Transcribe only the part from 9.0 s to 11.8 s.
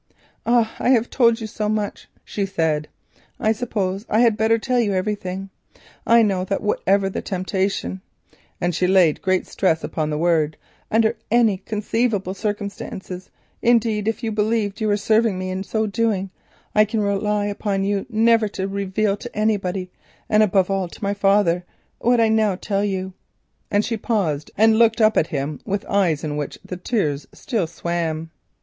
great stress upon the words, "under any